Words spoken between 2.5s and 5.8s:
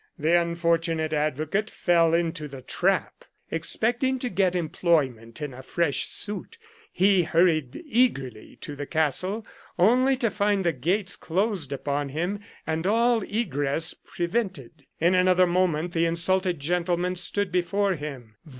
trap. Expecting to get employment in a